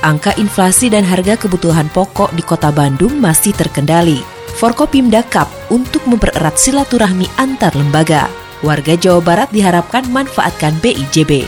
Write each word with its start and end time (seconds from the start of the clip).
Angka 0.00 0.32
inflasi 0.40 0.88
dan 0.88 1.04
harga 1.04 1.36
kebutuhan 1.36 1.92
pokok 1.92 2.32
di 2.32 2.40
kota 2.40 2.72
Bandung 2.72 3.20
masih 3.20 3.52
terkendali. 3.52 4.24
Forkopimda 4.56 5.20
Cup 5.28 5.48
untuk 5.68 6.04
mempererat 6.08 6.56
silaturahmi 6.56 7.28
antar 7.36 7.76
lembaga. 7.76 8.28
Warga 8.64 8.96
Jawa 8.96 9.20
Barat 9.20 9.48
diharapkan 9.52 10.08
manfaatkan 10.08 10.76
BIJB. 10.80 11.44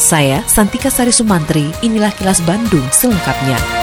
Saya 0.00 0.40
Santika 0.48 0.88
Sari 0.88 1.12
Sumantri, 1.12 1.68
inilah 1.84 2.12
kilas 2.16 2.40
Bandung 2.48 2.84
selengkapnya. 2.88 3.79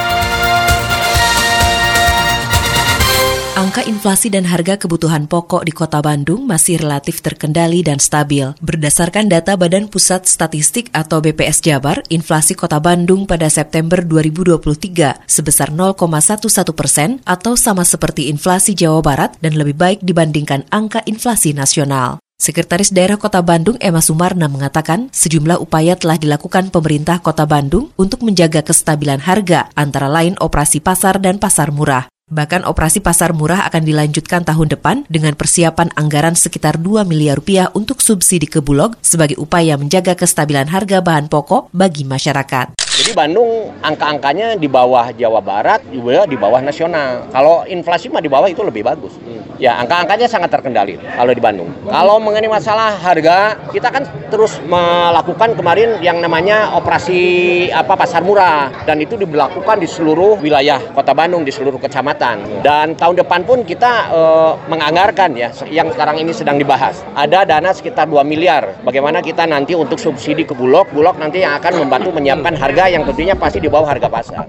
Angka 3.77 3.93
inflasi 3.93 4.33
dan 4.33 4.49
harga 4.49 4.73
kebutuhan 4.73 5.29
pokok 5.29 5.61
di 5.61 5.69
Kota 5.69 6.01
Bandung 6.01 6.49
masih 6.49 6.81
relatif 6.81 7.21
terkendali 7.21 7.85
dan 7.85 8.01
stabil. 8.01 8.49
Berdasarkan 8.57 9.29
data 9.29 9.53
Badan 9.53 9.85
Pusat 9.85 10.25
Statistik 10.25 10.89
atau 10.97 11.21
BPS 11.21 11.61
Jabar, 11.61 12.01
inflasi 12.09 12.57
Kota 12.57 12.81
Bandung 12.81 13.29
pada 13.29 13.45
September 13.53 14.01
2023 14.01 15.29
sebesar 15.29 15.69
0,11 15.69 16.73
persen 16.73 17.21
atau 17.21 17.53
sama 17.53 17.85
seperti 17.85 18.33
inflasi 18.33 18.73
Jawa 18.73 19.05
Barat 19.05 19.37
dan 19.45 19.53
lebih 19.53 19.77
baik 19.77 20.01
dibandingkan 20.01 20.65
angka 20.73 21.05
inflasi 21.05 21.53
nasional. 21.53 22.17
Sekretaris 22.41 22.89
Daerah 22.89 23.21
Kota 23.21 23.45
Bandung 23.45 23.77
Emma 23.77 24.01
Sumarna 24.01 24.49
mengatakan 24.49 25.13
sejumlah 25.13 25.61
upaya 25.61 25.93
telah 25.93 26.17
dilakukan 26.17 26.73
pemerintah 26.73 27.21
Kota 27.21 27.45
Bandung 27.45 27.93
untuk 27.93 28.25
menjaga 28.25 28.65
kestabilan 28.65 29.21
harga, 29.21 29.69
antara 29.77 30.09
lain 30.09 30.33
operasi 30.41 30.81
pasar 30.81 31.21
dan 31.21 31.37
pasar 31.37 31.69
murah. 31.69 32.09
Bahkan 32.27 32.67
operasi 32.67 32.99
pasar 32.99 33.31
murah 33.31 33.63
akan 33.71 33.87
dilanjutkan 33.87 34.43
tahun 34.43 34.67
depan 34.75 35.07
dengan 35.07 35.31
persiapan 35.39 35.95
anggaran 35.95 36.35
sekitar 36.35 36.75
2 36.75 37.07
miliar 37.07 37.39
rupiah 37.39 37.71
untuk 37.71 38.03
subsidi 38.03 38.51
ke 38.51 38.59
Bulog 38.59 38.99
sebagai 38.99 39.39
upaya 39.39 39.79
menjaga 39.79 40.11
kestabilan 40.11 40.67
harga 40.67 40.99
bahan 40.99 41.31
pokok 41.31 41.71
bagi 41.71 42.03
masyarakat. 42.03 42.75
Jadi 42.97 43.13
Bandung 43.15 43.71
angka-angkanya 43.79 44.59
di 44.59 44.67
bawah 44.67 45.13
Jawa 45.15 45.39
Barat 45.39 45.85
juga 45.87 46.27
di 46.27 46.35
bawah 46.35 46.59
nasional. 46.59 47.31
Kalau 47.31 47.63
inflasi 47.63 48.11
mah 48.11 48.19
di 48.19 48.27
bawah 48.27 48.51
itu 48.51 48.59
lebih 48.59 48.83
bagus. 48.83 49.15
Ya 49.61 49.77
angka-angkanya 49.77 50.25
sangat 50.25 50.49
terkendali 50.49 50.97
kalau 51.15 51.29
di 51.29 51.37
Bandung. 51.37 51.69
Kalau 51.85 52.17
mengenai 52.17 52.49
masalah 52.49 52.97
harga, 52.97 53.53
kita 53.69 53.93
kan 53.93 54.03
terus 54.33 54.57
melakukan 54.65 55.53
kemarin 55.53 56.01
yang 56.01 56.19
namanya 56.19 56.73
operasi 56.73 57.21
apa 57.69 57.93
pasar 57.93 58.25
murah 58.25 58.73
dan 58.89 58.97
itu 58.97 59.13
diberlakukan 59.13 59.77
di 59.77 59.85
seluruh 59.85 60.41
wilayah 60.41 60.81
Kota 60.91 61.13
Bandung 61.13 61.45
di 61.45 61.53
seluruh 61.53 61.77
kecamatan. 61.77 62.16
Dan 62.65 62.97
tahun 62.97 63.21
depan 63.23 63.45
pun 63.45 63.63
kita 63.63 64.11
e, 64.11 64.21
menganggarkan 64.67 65.37
ya 65.37 65.49
yang 65.69 65.93
sekarang 65.93 66.19
ini 66.19 66.33
sedang 66.33 66.57
dibahas. 66.57 67.05
Ada 67.13 67.45
dana 67.45 67.71
sekitar 67.71 68.09
2 68.09 68.21
miliar. 68.27 68.81
Bagaimana 68.83 69.21
kita 69.21 69.45
nanti 69.45 69.77
untuk 69.77 70.01
subsidi 70.01 70.43
ke 70.43 70.57
Bulog, 70.57 70.89
Bulog 70.91 71.21
nanti 71.21 71.45
yang 71.45 71.55
akan 71.57 71.85
membantu 71.85 72.11
menyiapkan 72.13 72.57
harga 72.57 72.89
yang 72.89 73.05
tentunya 73.05 73.37
pasti 73.37 73.61
di 73.61 73.69
bawah 73.69 73.87
harga 73.87 74.09
pasar. 74.09 74.45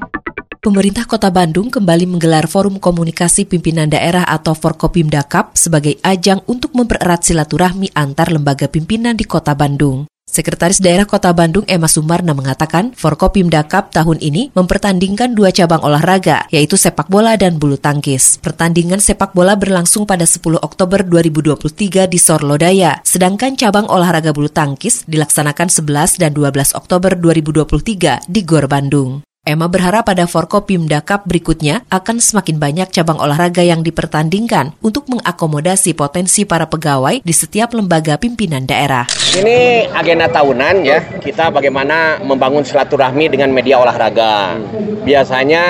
Pemerintah 0.59 1.07
Kota 1.07 1.31
Bandung 1.31 1.71
kembali 1.71 2.05
menggelar 2.05 2.51
Forum 2.51 2.83
Komunikasi 2.83 3.47
Pimpinan 3.47 3.87
Daerah 3.87 4.27
atau 4.27 4.59
Forkopimda 4.59 5.23
Cup 5.23 5.55
sebagai 5.55 5.97
ajang 6.03 6.43
untuk 6.51 6.75
mempererat 6.75 7.23
silaturahmi 7.23 7.95
antar 7.95 8.34
lembaga 8.34 8.67
pimpinan 8.67 9.15
di 9.15 9.23
Kota 9.23 9.55
Bandung. 9.55 10.11
Sekretaris 10.28 10.78
Daerah 10.78 11.09
Kota 11.09 11.33
Bandung 11.33 11.65
Emma 11.65 11.89
Sumarna 11.89 12.37
mengatakan 12.37 12.93
Forkopimda 12.93 13.65
Cup 13.65 13.91
tahun 13.97 14.21
ini 14.21 14.53
mempertandingkan 14.53 15.33
dua 15.33 15.49
cabang 15.50 15.81
olahraga, 15.81 16.44
yaitu 16.53 16.77
sepak 16.77 17.09
bola 17.09 17.34
dan 17.41 17.56
bulu 17.56 17.81
tangkis. 17.81 18.37
Pertandingan 18.44 19.00
sepak 19.00 19.33
bola 19.33 19.56
berlangsung 19.56 20.05
pada 20.05 20.28
10 20.28 20.61
Oktober 20.61 21.00
2023 21.05 22.06
di 22.06 22.19
Sorlodaya, 22.21 23.00
sedangkan 23.03 23.56
cabang 23.56 23.89
olahraga 23.89 24.37
bulu 24.37 24.53
tangkis 24.53 25.09
dilaksanakan 25.09 25.72
11 25.72 26.21
dan 26.21 26.31
12 26.37 26.77
Oktober 26.77 27.16
2023 27.16 28.28
di 28.28 28.41
Gor 28.45 28.69
Bandung. 28.69 29.28
Emma 29.48 29.64
berharap 29.64 30.04
pada 30.04 30.28
Forkopimda 30.28 31.00
Cup 31.00 31.25
berikutnya 31.25 31.81
akan 31.88 32.20
semakin 32.20 32.60
banyak 32.60 32.92
cabang 32.92 33.16
olahraga 33.16 33.64
yang 33.64 33.81
dipertandingkan 33.81 34.76
untuk 34.84 35.09
mengakomodasi 35.09 35.97
potensi 35.97 36.44
para 36.44 36.69
pegawai 36.69 37.25
di 37.25 37.32
setiap 37.32 37.72
lembaga 37.72 38.20
pimpinan 38.20 38.69
daerah. 38.69 39.09
Ini 39.32 39.88
agenda 39.88 40.28
tahunan 40.28 40.84
ya, 40.84 41.00
kita 41.16 41.48
bagaimana 41.48 42.20
membangun 42.20 42.60
silaturahmi 42.60 43.32
dengan 43.32 43.48
media 43.48 43.81
olahraga. 43.81 44.60
Biasanya 45.09 45.65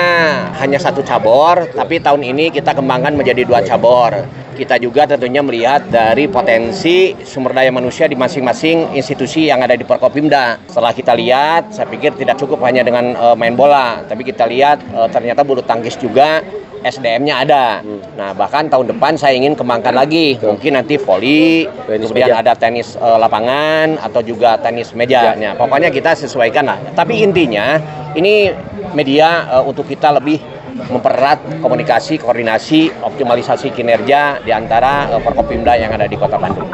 hanya 0.59 0.75
satu 0.75 0.99
cabur, 0.99 1.71
tapi 1.71 2.03
tahun 2.03 2.35
ini 2.35 2.51
kita 2.51 2.75
kembangkan 2.75 3.15
menjadi 3.15 3.47
dua 3.47 3.63
cabur 3.63 4.11
kita 4.55 4.81
juga 4.81 5.05
tentunya 5.05 5.43
melihat 5.43 5.85
dari 5.89 6.25
potensi 6.25 7.13
sumber 7.25 7.53
daya 7.53 7.69
manusia 7.69 8.09
di 8.09 8.17
masing-masing 8.17 8.97
institusi 8.97 9.49
yang 9.49 9.61
ada 9.61 9.75
di 9.77 9.85
Perkopimda. 9.85 10.57
Setelah 10.69 10.93
kita 10.95 11.13
lihat, 11.13 11.73
saya 11.73 11.85
pikir 11.89 12.15
tidak 12.17 12.39
cukup 12.41 12.63
hanya 12.65 12.81
dengan 12.81 13.13
uh, 13.17 13.35
main 13.37 13.53
bola, 13.53 14.01
tapi 14.05 14.25
kita 14.25 14.49
lihat 14.49 14.81
uh, 14.95 15.09
ternyata 15.09 15.45
bulu 15.45 15.61
tangkis 15.61 15.99
juga 15.99 16.41
SDM-nya 16.79 17.43
ada. 17.43 17.65
Hmm. 17.83 17.99
Nah, 18.15 18.31
bahkan 18.31 18.71
tahun 18.71 18.95
depan 18.95 19.19
saya 19.19 19.35
ingin 19.35 19.55
kembangkan 19.55 19.91
lagi. 19.91 20.39
Mungkin 20.39 20.79
nanti 20.79 20.95
voli, 20.95 21.67
tenis 21.87 22.07
kemudian 22.07 22.31
meja. 22.31 22.41
ada 22.41 22.53
tenis 22.55 22.95
uh, 22.95 23.19
lapangan 23.19 23.99
atau 23.99 24.23
juga 24.23 24.55
tenis 24.59 24.95
meja. 24.95 25.35
Nah, 25.35 25.59
pokoknya 25.59 25.91
kita 25.91 26.15
sesuaikan 26.15 26.71
lah. 26.71 26.79
Tapi 26.95 27.19
intinya 27.19 27.75
ini 28.15 28.51
media 28.95 29.47
uh, 29.59 29.63
untuk 29.67 29.85
kita 29.85 30.15
lebih 30.15 30.39
mempererat 30.87 31.43
komunikasi, 31.59 32.21
koordinasi, 32.21 32.93
optimalisasi 33.03 33.75
kinerja 33.75 34.39
di 34.39 34.55
antara 34.55 35.11
uh, 35.11 35.19
Forkopimda 35.19 35.75
yang 35.75 35.91
ada 35.91 36.07
di 36.07 36.15
Kota 36.15 36.39
Bandung. 36.39 36.71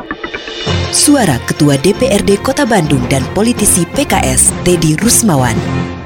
Suara 0.96 1.36
Ketua 1.44 1.76
DPRD 1.82 2.40
Kota 2.40 2.64
Bandung 2.64 3.04
dan 3.12 3.26
politisi 3.36 3.84
PKS 3.84 4.54
Teddy 4.64 4.96
Rusmawan. 4.96 5.58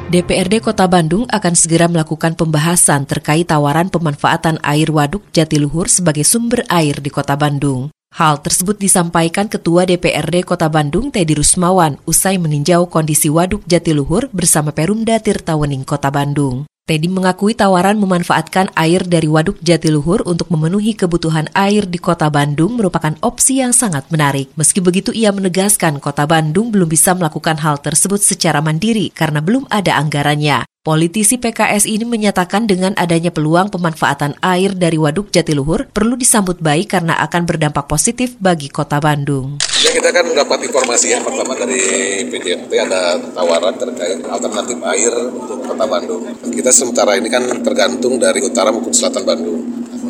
DPRD 0.10 0.66
Kota 0.66 0.90
Bandung 0.90 1.30
akan 1.30 1.54
segera 1.54 1.86
melakukan 1.86 2.34
pembahasan 2.34 3.06
terkait 3.06 3.46
tawaran 3.46 3.94
pemanfaatan 3.94 4.58
air 4.66 4.90
waduk 4.90 5.22
Jatiluhur 5.30 5.86
sebagai 5.86 6.26
sumber 6.26 6.66
air 6.66 6.98
di 6.98 7.14
Kota 7.14 7.38
Bandung. 7.38 7.94
Hal 8.18 8.42
tersebut 8.42 8.82
disampaikan 8.82 9.46
Ketua 9.46 9.86
DPRD 9.86 10.42
Kota 10.42 10.66
Bandung 10.66 11.14
Teddy 11.14 11.38
Rusmawan 11.38 12.02
usai 12.10 12.42
meninjau 12.42 12.90
kondisi 12.90 13.30
waduk 13.30 13.62
Jatiluhur 13.70 14.34
bersama 14.34 14.74
Perumda 14.74 15.22
Tirtawening 15.22 15.86
Kota 15.86 16.10
Bandung. 16.10 16.66
Teddy 16.90 17.06
mengakui 17.06 17.54
tawaran 17.54 18.02
memanfaatkan 18.02 18.74
air 18.74 19.06
dari 19.06 19.30
Waduk 19.30 19.62
Jatiluhur 19.62 20.26
untuk 20.26 20.50
memenuhi 20.50 20.98
kebutuhan 20.98 21.46
air 21.54 21.86
di 21.86 22.02
kota 22.02 22.34
Bandung 22.34 22.82
merupakan 22.82 23.14
opsi 23.22 23.62
yang 23.62 23.78
sangat 23.78 24.10
menarik. 24.10 24.50
Meski 24.58 24.82
begitu, 24.82 25.14
ia 25.14 25.30
menegaskan 25.30 26.02
kota 26.02 26.26
Bandung 26.26 26.74
belum 26.74 26.90
bisa 26.90 27.14
melakukan 27.14 27.62
hal 27.62 27.78
tersebut 27.78 28.18
secara 28.26 28.66
mandiri 28.66 29.14
karena 29.14 29.38
belum 29.38 29.70
ada 29.70 30.02
anggarannya. 30.02 30.66
Politisi 30.80 31.36
PKS 31.36 31.92
ini 31.92 32.08
menyatakan 32.08 32.64
dengan 32.64 32.96
adanya 32.96 33.36
peluang 33.36 33.68
pemanfaatan 33.68 34.40
air 34.40 34.72
dari 34.72 34.96
Waduk 34.96 35.28
Jatiluhur 35.28 35.92
perlu 35.92 36.16
disambut 36.16 36.64
baik 36.64 36.96
karena 36.96 37.20
akan 37.20 37.44
berdampak 37.44 37.84
positif 37.84 38.40
bagi 38.40 38.72
kota 38.72 38.96
Bandung. 39.04 39.60
Ya 39.84 39.92
kita 39.92 40.16
kan 40.16 40.32
dapat 40.32 40.72
informasi 40.72 41.12
yang 41.12 41.28
pertama 41.28 41.60
dari 41.60 41.84
PJT 42.32 42.72
ada 42.80 43.20
tawaran 43.36 43.76
terkait 43.76 44.24
alternatif 44.24 44.80
air 44.88 45.12
untuk 45.28 45.68
kota 45.68 45.84
Bandung. 45.84 46.24
Kita 46.48 46.72
sementara 46.72 47.20
ini 47.20 47.28
kan 47.28 47.44
tergantung 47.60 48.16
dari 48.16 48.40
utara 48.40 48.72
maupun 48.72 48.96
selatan 48.96 49.28
Bandung. 49.28 49.60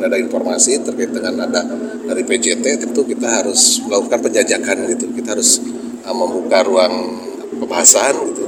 Ada 0.05 0.21
informasi 0.21 0.85
terkait 0.85 1.09
dengan 1.09 1.49
ada 1.49 1.65
dari 2.05 2.21
PJT 2.21 2.85
tentu 2.85 3.09
kita 3.09 3.41
harus 3.41 3.81
melakukan 3.89 4.21
penjajakan 4.21 4.85
gitu. 4.85 5.17
Kita 5.17 5.33
harus 5.33 5.65
uh, 6.05 6.13
membuka 6.13 6.61
ruang 6.61 6.93
pembahasan 7.57 8.13
gitu. 8.21 8.45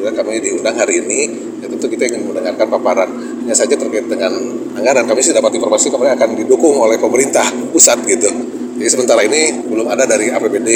Dan 0.00 0.16
kami 0.16 0.40
diundang 0.40 0.80
hari 0.80 1.04
ini 1.04 1.20
ya 1.28 1.47
tentu 1.68 1.86
kita 1.86 2.08
ingin 2.08 2.32
mendengarkan 2.32 2.66
paparannya 2.66 3.54
saja 3.54 3.76
terkait 3.76 4.08
dengan 4.08 4.32
anggaran. 4.74 5.04
Kami 5.04 5.20
sih 5.20 5.36
dapat 5.36 5.54
informasi 5.56 5.92
kemarin 5.92 6.16
akan 6.16 6.30
didukung 6.34 6.76
oleh 6.80 6.96
pemerintah 6.96 7.44
pusat 7.70 8.00
gitu. 8.08 8.28
Jadi 8.78 8.88
sementara 8.88 9.26
ini 9.26 9.66
belum 9.66 9.90
ada 9.90 10.06
dari 10.06 10.30
APBD 10.30 10.70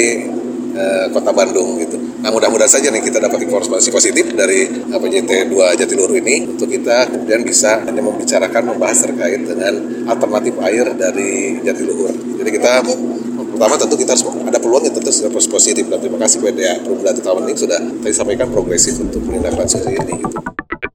eh, 0.75 1.05
Kota 1.11 1.31
Bandung 1.31 1.79
gitu. 1.79 1.95
Nah 2.23 2.31
mudah-mudahan 2.31 2.71
saja 2.71 2.87
nih 2.87 3.03
kita 3.03 3.19
dapat 3.19 3.43
informasi 3.43 3.91
positif 3.91 4.31
dari 4.31 4.63
PJT 4.87 5.51
2 5.51 5.75
Jatiluhur 5.75 6.15
ini 6.23 6.47
untuk 6.55 6.71
kita 6.71 7.11
kemudian 7.11 7.43
bisa 7.43 7.83
hanya 7.83 7.99
membicarakan 7.99 8.71
membahas 8.71 9.03
terkait 9.03 9.43
dengan 9.43 9.75
alternatif 10.07 10.55
air 10.63 10.87
dari 10.95 11.59
Jatiluhur. 11.59 12.15
Jadi 12.39 12.49
kita 12.55 12.79
pertama 13.59 13.75
tentu 13.75 13.95
kita 13.99 14.15
harus 14.15 14.23
ada 14.23 14.59
peluang 14.59 14.87
yang 14.87 14.95
tentu 14.95 15.11
sudah 15.11 15.31
positif 15.35 15.83
dan 15.91 15.99
terima 15.99 16.15
kasih 16.23 16.39
kepada 16.39 16.79
Perumda 16.79 17.11
Tetawaning 17.11 17.59
sudah 17.59 17.79
tadi 17.99 18.15
sampaikan 18.15 18.47
progresif 18.47 19.03
untuk 19.03 19.19
menindaklanjuti 19.27 19.91
ini 19.91 20.15
gitu. 20.23 20.52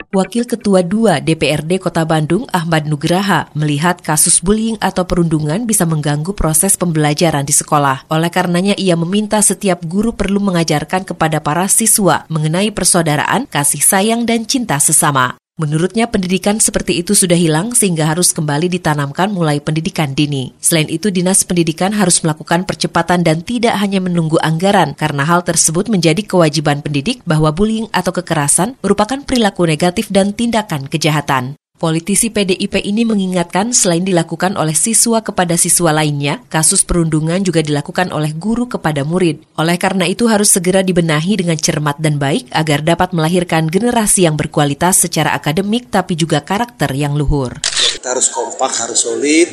Wakil 0.08 0.48
Ketua 0.48 0.80
2 0.80 1.20
DPRD 1.20 1.76
Kota 1.84 2.00
Bandung, 2.08 2.48
Ahmad 2.48 2.88
Nugraha, 2.88 3.52
melihat 3.52 4.00
kasus 4.00 4.40
bullying 4.40 4.80
atau 4.80 5.04
perundungan 5.04 5.68
bisa 5.68 5.84
mengganggu 5.84 6.32
proses 6.32 6.80
pembelajaran 6.80 7.44
di 7.44 7.52
sekolah. 7.52 8.08
Oleh 8.08 8.32
karenanya, 8.32 8.72
ia 8.80 8.96
meminta 8.96 9.36
setiap 9.44 9.84
guru 9.84 10.16
perlu 10.16 10.40
mengajarkan 10.40 11.04
kepada 11.12 11.44
para 11.44 11.68
siswa 11.68 12.24
mengenai 12.32 12.72
persaudaraan, 12.72 13.52
kasih 13.52 13.84
sayang, 13.84 14.24
dan 14.24 14.48
cinta 14.48 14.80
sesama. 14.80 15.36
Menurutnya 15.58 16.06
pendidikan 16.06 16.62
seperti 16.62 17.02
itu 17.02 17.18
sudah 17.18 17.34
hilang 17.34 17.74
sehingga 17.74 18.06
harus 18.06 18.30
kembali 18.30 18.70
ditanamkan 18.78 19.34
mulai 19.34 19.58
pendidikan 19.58 20.14
dini. 20.14 20.54
Selain 20.62 20.86
itu 20.86 21.10
Dinas 21.10 21.42
Pendidikan 21.42 21.90
harus 21.90 22.22
melakukan 22.22 22.62
percepatan 22.62 23.26
dan 23.26 23.42
tidak 23.42 23.74
hanya 23.82 23.98
menunggu 23.98 24.38
anggaran 24.38 24.94
karena 24.94 25.26
hal 25.26 25.42
tersebut 25.42 25.90
menjadi 25.90 26.22
kewajiban 26.22 26.78
pendidik 26.78 27.26
bahwa 27.26 27.50
bullying 27.50 27.90
atau 27.90 28.14
kekerasan 28.14 28.78
merupakan 28.78 29.18
perilaku 29.26 29.66
negatif 29.66 30.06
dan 30.14 30.30
tindakan 30.30 30.86
kejahatan. 30.86 31.57
Politisi 31.78 32.34
PDIP 32.34 32.82
ini 32.82 33.06
mengingatkan 33.06 33.70
selain 33.70 34.02
dilakukan 34.02 34.58
oleh 34.58 34.74
siswa 34.74 35.22
kepada 35.22 35.54
siswa 35.54 35.94
lainnya, 35.94 36.42
kasus 36.50 36.82
perundungan 36.82 37.38
juga 37.46 37.62
dilakukan 37.62 38.10
oleh 38.10 38.34
guru 38.34 38.66
kepada 38.66 39.06
murid. 39.06 39.46
Oleh 39.54 39.78
karena 39.78 40.02
itu 40.10 40.26
harus 40.26 40.50
segera 40.50 40.82
dibenahi 40.82 41.38
dengan 41.38 41.54
cermat 41.54 42.02
dan 42.02 42.18
baik 42.18 42.50
agar 42.50 42.82
dapat 42.82 43.14
melahirkan 43.14 43.70
generasi 43.70 44.26
yang 44.26 44.34
berkualitas 44.34 45.06
secara 45.06 45.30
akademik 45.38 45.86
tapi 45.86 46.18
juga 46.18 46.42
karakter 46.42 46.90
yang 46.98 47.14
luhur. 47.14 47.62
Kita 47.62 48.10
harus 48.10 48.26
kompak, 48.34 48.74
harus 48.82 48.98
solid, 48.98 49.46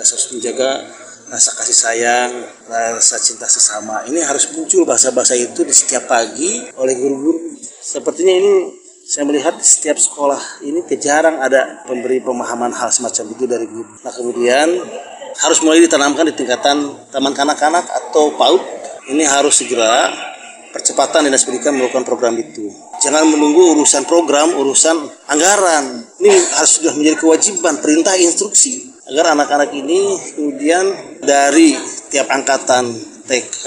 harus 0.00 0.24
menjaga 0.32 0.80
rasa 1.28 1.60
kasih 1.60 1.76
sayang, 1.76 2.32
rasa 2.72 3.20
cinta 3.20 3.44
sesama. 3.44 4.00
Ini 4.08 4.24
harus 4.24 4.48
muncul 4.56 4.88
bahasa-bahasa 4.88 5.36
itu 5.36 5.60
di 5.60 5.76
setiap 5.76 6.08
pagi 6.08 6.64
oleh 6.80 6.96
guru-guru. 6.96 7.52
Sepertinya 7.84 8.32
ini 8.32 8.80
saya 9.04 9.28
melihat 9.28 9.60
setiap 9.60 10.00
sekolah 10.00 10.64
ini 10.64 10.80
jarang 10.96 11.36
ada 11.36 11.84
pemberi 11.84 12.24
pemahaman 12.24 12.72
hal 12.72 12.88
semacam 12.88 13.36
itu 13.36 13.44
dari 13.44 13.68
guru. 13.68 13.92
Nah 14.00 14.08
kemudian 14.08 14.68
harus 15.44 15.58
mulai 15.60 15.84
ditanamkan 15.84 16.24
di 16.32 16.34
tingkatan 16.34 16.88
taman 17.12 17.36
kanak-kanak 17.36 17.84
atau 17.84 18.32
PAUD. 18.32 18.64
Ini 19.12 19.28
harus 19.28 19.60
segera 19.60 20.08
percepatan 20.72 21.28
dinas 21.28 21.44
pendidikan 21.44 21.76
melakukan 21.76 22.08
program 22.08 22.32
itu. 22.40 22.72
Jangan 23.04 23.28
menunggu 23.28 23.76
urusan 23.76 24.08
program, 24.08 24.56
urusan 24.56 24.96
anggaran. 25.28 26.08
Ini 26.24 26.32
harus 26.56 26.80
sudah 26.80 26.96
menjadi 26.96 27.20
kewajiban 27.20 27.84
perintah 27.84 28.16
instruksi 28.16 28.88
agar 29.04 29.36
anak-anak 29.36 29.68
ini 29.76 30.16
kemudian 30.32 30.84
dari 31.20 31.76
tiap 32.08 32.32
angkatan 32.32 32.88
TK 33.28 33.64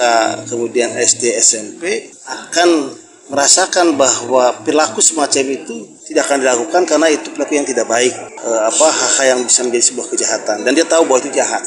kemudian 0.50 0.98
SD 0.98 1.38
SMP 1.38 2.10
akan 2.26 2.90
merasakan 3.28 4.00
bahwa 4.00 4.56
perilaku 4.64 5.04
semacam 5.04 5.44
itu 5.52 5.76
tidak 6.08 6.32
akan 6.32 6.40
dilakukan 6.40 6.82
karena 6.88 7.08
itu 7.12 7.28
perilaku 7.36 7.54
yang 7.60 7.68
tidak 7.68 7.86
baik 7.92 8.16
e, 8.16 8.50
apa 8.50 8.88
hal-hal 8.88 9.26
yang 9.36 9.40
bisa 9.44 9.68
menjadi 9.68 9.84
sebuah 9.92 10.08
kejahatan. 10.08 10.58
Dan 10.64 10.72
dia 10.72 10.88
tahu 10.88 11.04
bahwa 11.04 11.20
itu 11.20 11.32
jahat. 11.36 11.64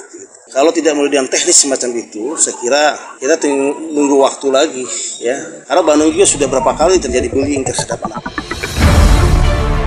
Kalau 0.51 0.75
tidak 0.75 0.99
melalui 0.99 1.15
teknis 1.31 1.63
semacam 1.63 1.95
itu 1.95 2.35
saya 2.35 2.59
kira 2.59 2.83
kita 3.23 3.39
tunggu 3.39 4.17
waktu 4.19 4.47
lagi 4.51 4.85
ya. 5.23 5.37
Karena 5.69 5.83
Bandung 5.85 6.11
juga 6.11 6.27
sudah 6.27 6.49
berapa 6.51 6.75
kali 6.75 6.99
terjadi 6.99 7.31
bullying 7.31 7.63
terhadap 7.63 8.03
anak. 8.09 8.25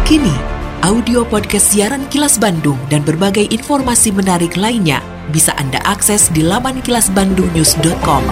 Kini 0.07 0.52
audio 0.83 1.23
podcast 1.23 1.71
siaran 1.71 2.03
Kilas 2.11 2.35
Bandung 2.35 2.75
dan 2.91 3.07
berbagai 3.07 3.47
informasi 3.55 4.11
menarik 4.11 4.59
lainnya 4.59 4.99
bisa 5.31 5.55
Anda 5.55 5.79
akses 5.87 6.27
di 6.35 6.43
laman 6.43 6.83
kilasbandungnews.com. 6.83 8.23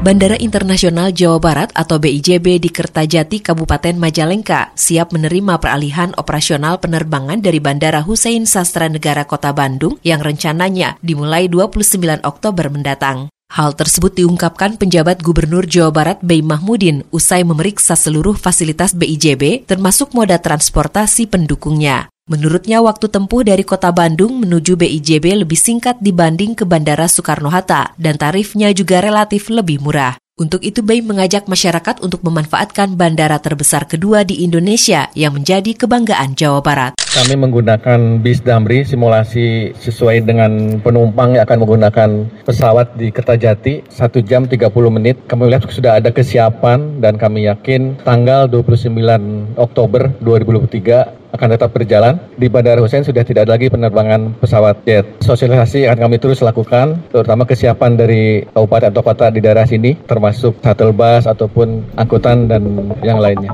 Bandara 0.00 0.40
Internasional 0.40 1.12
Jawa 1.12 1.36
Barat 1.36 1.68
atau 1.76 2.00
BIJB 2.00 2.64
di 2.64 2.72
Kertajati, 2.72 3.44
Kabupaten 3.44 3.94
Majalengka 4.00 4.72
siap 4.72 5.12
menerima 5.12 5.60
peralihan 5.60 6.16
operasional 6.16 6.80
penerbangan 6.80 7.44
dari 7.44 7.60
Bandara 7.60 8.00
Hussein 8.00 8.48
Sastra 8.48 8.88
Negara 8.88 9.28
Kota 9.28 9.52
Bandung 9.52 10.00
yang 10.00 10.24
rencananya 10.24 10.96
dimulai 11.04 11.46
29 11.46 12.24
Oktober 12.24 12.72
mendatang. 12.72 13.31
Hal 13.52 13.76
tersebut 13.76 14.16
diungkapkan 14.16 14.80
penjabat 14.80 15.20
Gubernur 15.20 15.68
Jawa 15.68 15.92
Barat 15.92 16.18
Bey 16.24 16.40
Mahmudin 16.40 17.04
usai 17.12 17.44
memeriksa 17.44 17.92
seluruh 18.00 18.32
fasilitas 18.32 18.96
BIJB 18.96 19.68
termasuk 19.68 20.16
moda 20.16 20.40
transportasi 20.40 21.28
pendukungnya. 21.28 22.08
Menurutnya 22.32 22.80
waktu 22.80 23.12
tempuh 23.12 23.44
dari 23.44 23.60
kota 23.60 23.92
Bandung 23.92 24.40
menuju 24.40 24.80
BIJB 24.80 25.44
lebih 25.44 25.60
singkat 25.60 26.00
dibanding 26.00 26.56
ke 26.56 26.64
Bandara 26.64 27.04
Soekarno-Hatta 27.04 27.92
dan 28.00 28.16
tarifnya 28.16 28.72
juga 28.72 29.04
relatif 29.04 29.52
lebih 29.52 29.84
murah. 29.84 30.16
Untuk 30.40 30.64
itu 30.64 30.80
Bay 30.80 31.04
mengajak 31.04 31.44
masyarakat 31.44 32.00
untuk 32.00 32.24
memanfaatkan 32.24 32.96
bandara 32.96 33.36
terbesar 33.36 33.84
kedua 33.84 34.24
di 34.24 34.40
Indonesia 34.48 35.12
yang 35.12 35.36
menjadi 35.36 35.76
kebanggaan 35.76 36.32
Jawa 36.40 36.64
Barat. 36.64 37.01
Kami 37.12 37.36
menggunakan 37.36 38.24
bis 38.24 38.40
Damri 38.40 38.88
simulasi 38.88 39.76
sesuai 39.76 40.24
dengan 40.24 40.80
penumpang 40.80 41.36
yang 41.36 41.44
akan 41.44 41.60
menggunakan 41.60 42.08
pesawat 42.48 42.96
di 42.96 43.12
Kertajati 43.12 43.84
1 43.84 44.24
jam 44.24 44.48
30 44.48 44.72
menit. 44.88 45.20
Kami 45.28 45.44
lihat 45.52 45.68
sudah 45.68 46.00
ada 46.00 46.08
kesiapan 46.08 47.04
dan 47.04 47.20
kami 47.20 47.44
yakin 47.52 48.00
tanggal 48.00 48.48
29 48.48 48.96
Oktober 49.60 50.08
2023 50.24 51.36
akan 51.36 51.48
tetap 51.52 51.76
berjalan. 51.76 52.16
Di 52.40 52.48
Bandara 52.48 52.80
Hussein 52.80 53.04
sudah 53.04 53.28
tidak 53.28 53.44
ada 53.44 53.60
lagi 53.60 53.68
penerbangan 53.68 54.32
pesawat 54.40 54.80
jet. 54.88 55.04
Sosialisasi 55.20 55.84
akan 55.92 56.08
kami 56.08 56.16
terus 56.16 56.40
lakukan, 56.40 56.96
terutama 57.12 57.44
kesiapan 57.44 57.92
dari 57.92 58.48
kabupaten 58.56 58.88
atau 58.88 59.04
kota 59.04 59.28
di 59.28 59.44
daerah 59.44 59.68
sini, 59.68 60.00
termasuk 60.08 60.64
shuttle 60.64 60.96
bus 60.96 61.28
ataupun 61.28 61.92
angkutan 61.92 62.48
dan 62.48 62.64
yang 63.04 63.20
lainnya. 63.20 63.52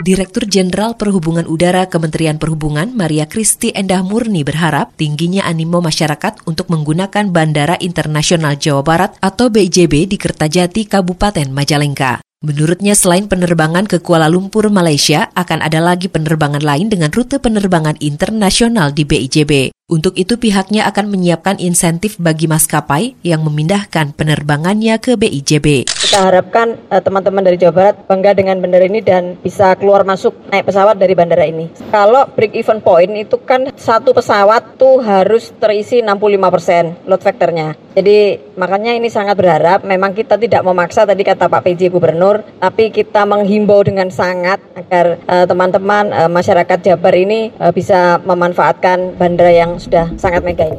Direktur 0.00 0.48
Jenderal 0.48 0.96
Perhubungan 0.96 1.44
Udara 1.44 1.84
Kementerian 1.84 2.40
Perhubungan 2.40 2.96
Maria 2.96 3.28
Kristi 3.28 3.68
Endah 3.68 4.00
Murni 4.00 4.40
berharap 4.48 4.96
tingginya 4.96 5.44
animo 5.44 5.84
masyarakat 5.84 6.48
untuk 6.48 6.72
menggunakan 6.72 7.28
Bandara 7.28 7.76
Internasional 7.76 8.56
Jawa 8.56 8.80
Barat 8.80 9.12
atau 9.20 9.52
BJB 9.52 10.08
di 10.08 10.16
Kertajati, 10.16 10.88
Kabupaten 10.88 11.52
Majalengka. 11.52 12.29
Menurutnya 12.40 12.96
selain 12.96 13.28
penerbangan 13.28 13.84
ke 13.84 14.00
Kuala 14.00 14.24
Lumpur, 14.32 14.72
Malaysia, 14.72 15.28
akan 15.36 15.60
ada 15.60 15.76
lagi 15.76 16.08
penerbangan 16.08 16.64
lain 16.64 16.88
dengan 16.88 17.12
rute 17.12 17.36
penerbangan 17.36 18.00
internasional 18.00 18.96
di 18.96 19.04
BIJB. 19.04 19.76
Untuk 19.92 20.16
itu 20.16 20.40
pihaknya 20.40 20.88
akan 20.88 21.12
menyiapkan 21.12 21.60
insentif 21.60 22.16
bagi 22.16 22.48
maskapai 22.48 23.12
yang 23.20 23.44
memindahkan 23.44 24.16
penerbangannya 24.16 24.96
ke 24.96 25.20
BIJB. 25.20 25.84
Kita 25.84 26.32
harapkan 26.32 26.80
uh, 26.88 27.04
teman-teman 27.04 27.44
dari 27.44 27.60
Jawa 27.60 27.74
Barat 27.76 27.96
bangga 28.08 28.32
dengan 28.32 28.56
bandara 28.56 28.88
ini 28.88 29.04
dan 29.04 29.36
bisa 29.36 29.76
keluar 29.76 30.08
masuk 30.08 30.32
naik 30.48 30.64
pesawat 30.64 30.96
dari 30.96 31.12
bandara 31.12 31.44
ini. 31.44 31.68
Kalau 31.92 32.24
break 32.32 32.56
even 32.56 32.80
point 32.80 33.12
itu 33.20 33.36
kan 33.36 33.68
satu 33.76 34.16
pesawat 34.16 34.80
tuh 34.80 35.04
harus 35.04 35.52
terisi 35.60 36.00
65% 36.00 37.04
load 37.04 37.20
factornya. 37.20 37.76
Jadi 37.90 38.38
makanya 38.54 38.94
ini 38.94 39.10
sangat 39.10 39.34
berharap 39.34 39.82
memang 39.82 40.14
kita 40.14 40.38
tidak 40.38 40.62
memaksa 40.62 41.02
tadi 41.02 41.26
kata 41.26 41.50
Pak 41.50 41.66
PJ 41.66 41.90
Gubernur, 41.90 42.46
tapi 42.62 42.94
kita 42.94 43.26
menghimbau 43.26 43.82
dengan 43.82 44.06
sangat 44.14 44.62
agar 44.78 45.18
eh, 45.18 45.44
teman-teman 45.50 46.14
uh, 46.14 46.18
uh, 46.26 46.30
masyarakat 46.30 46.78
Jabar 46.86 47.14
ini 47.18 47.50
uh, 47.58 47.74
bisa 47.74 48.22
memanfaatkan 48.22 49.18
bandara 49.18 49.50
yang 49.50 49.74
sudah 49.82 50.14
sangat 50.14 50.46
mega 50.46 50.70
ini. 50.70 50.78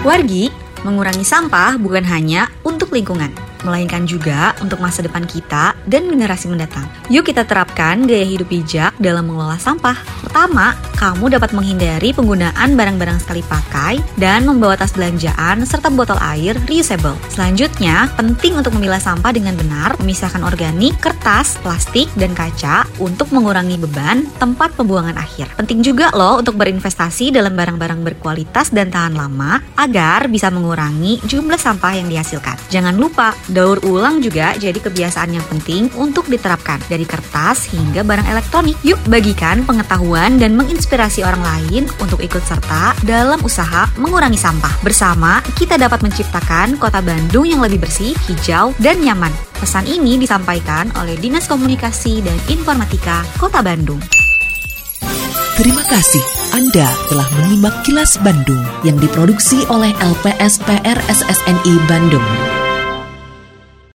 Wargi, 0.00 0.48
mengurangi 0.80 1.26
sampah 1.28 1.76
bukan 1.76 2.08
hanya 2.08 2.48
untuk 2.64 2.96
lingkungan 2.96 3.49
melainkan 3.62 4.04
juga 4.08 4.52
untuk 4.60 4.78
masa 4.80 5.04
depan 5.04 5.24
kita 5.24 5.76
dan 5.86 6.08
generasi 6.08 6.50
mendatang. 6.50 6.86
Yuk 7.12 7.26
kita 7.26 7.46
terapkan 7.46 8.04
gaya 8.04 8.26
hidup 8.26 8.48
bijak 8.50 8.92
dalam 8.98 9.28
mengelola 9.28 9.56
sampah. 9.60 9.96
Pertama, 10.24 10.74
kamu 11.00 11.32
dapat 11.32 11.56
menghindari 11.56 12.12
penggunaan 12.12 12.76
barang-barang 12.76 13.24
sekali 13.24 13.40
pakai 13.48 14.04
dan 14.20 14.44
membawa 14.44 14.76
tas 14.76 14.92
belanjaan 14.92 15.64
serta 15.64 15.88
botol 15.88 16.20
air 16.20 16.52
reusable. 16.68 17.16
Selanjutnya, 17.32 18.12
penting 18.20 18.60
untuk 18.60 18.76
memilah 18.76 19.00
sampah 19.00 19.32
dengan 19.32 19.56
benar, 19.56 19.96
memisahkan 19.96 20.44
organik, 20.44 21.00
kertas, 21.00 21.56
plastik, 21.64 22.12
dan 22.20 22.36
kaca 22.36 22.84
untuk 23.00 23.32
mengurangi 23.32 23.80
beban 23.80 24.28
tempat 24.36 24.76
pembuangan 24.76 25.16
akhir. 25.16 25.48
Penting 25.56 25.80
juga 25.80 26.12
loh 26.12 26.44
untuk 26.44 26.60
berinvestasi 26.60 27.32
dalam 27.32 27.56
barang-barang 27.56 28.04
berkualitas 28.04 28.68
dan 28.68 28.92
tahan 28.92 29.16
lama 29.16 29.64
agar 29.80 30.28
bisa 30.28 30.52
mengurangi 30.52 31.16
jumlah 31.24 31.56
sampah 31.56 31.96
yang 31.96 32.12
dihasilkan. 32.12 32.60
Jangan 32.68 33.00
lupa 33.00 33.32
Daur 33.50 33.82
ulang 33.82 34.22
juga 34.22 34.54
jadi 34.54 34.78
kebiasaan 34.78 35.34
yang 35.34 35.42
penting 35.50 35.90
untuk 35.98 36.30
diterapkan 36.30 36.78
dari 36.86 37.02
kertas 37.02 37.66
hingga 37.74 38.06
barang 38.06 38.30
elektronik. 38.30 38.78
Yuk 38.86 39.02
bagikan 39.10 39.66
pengetahuan 39.66 40.38
dan 40.38 40.54
menginspirasi 40.54 41.26
orang 41.26 41.42
lain 41.42 41.90
untuk 41.98 42.22
ikut 42.22 42.40
serta 42.46 42.94
dalam 43.02 43.42
usaha 43.42 43.90
mengurangi 43.98 44.38
sampah. 44.38 44.86
Bersama 44.86 45.42
kita 45.58 45.74
dapat 45.74 46.06
menciptakan 46.06 46.78
kota 46.78 47.02
Bandung 47.02 47.44
yang 47.44 47.58
lebih 47.58 47.82
bersih, 47.82 48.14
hijau, 48.30 48.70
dan 48.78 49.02
nyaman. 49.02 49.34
Pesan 49.58 49.84
ini 49.90 50.16
disampaikan 50.16 50.88
oleh 50.96 51.18
Dinas 51.18 51.50
Komunikasi 51.50 52.22
dan 52.22 52.38
Informatika 52.48 53.26
Kota 53.36 53.60
Bandung. 53.60 54.00
Terima 55.60 55.84
kasih 55.92 56.24
Anda 56.56 56.88
telah 57.12 57.28
menyimak 57.36 57.84
kilas 57.84 58.16
Bandung 58.24 58.64
yang 58.80 58.96
diproduksi 58.96 59.68
oleh 59.68 59.92
LPSPR 60.00 60.96
SSNI 61.04 61.74
Bandung. 61.84 62.24